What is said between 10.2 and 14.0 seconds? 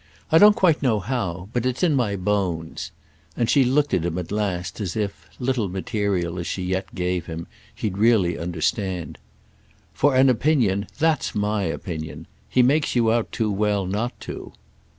opinion that's my opinion. He makes you out too well